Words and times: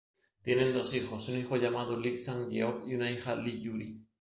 Tienen 0.41 0.73
dos 0.73 0.95
hijos, 0.95 1.29
un 1.29 1.37
hijo 1.37 1.57
llamado 1.57 1.95
Lee 1.95 2.17
Sang-yeob 2.17 2.87
y 2.87 2.95
una 2.95 3.11
hija, 3.11 3.35
Lee 3.35 3.61
Yuri. 3.61 4.01